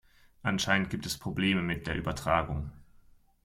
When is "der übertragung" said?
1.85-2.71